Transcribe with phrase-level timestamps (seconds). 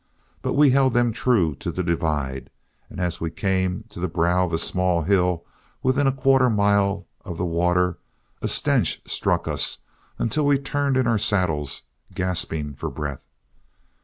[0.41, 2.49] But we held them true to the divide,
[2.89, 5.45] and as we came to the brow of a small hill
[5.83, 7.99] within a quarter mile of the water,
[8.41, 9.77] a stench struck us
[10.17, 11.83] until we turned in our saddles,
[12.15, 13.27] gasping for breath.